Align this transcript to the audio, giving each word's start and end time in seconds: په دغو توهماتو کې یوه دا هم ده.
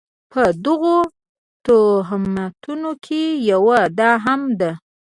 په 0.31 0.43
دغو 0.65 0.97
توهماتو 1.65 2.73
کې 3.05 3.23
یوه 3.51 3.79
دا 3.99 4.11
هم 4.25 4.41
ده. 4.59 4.71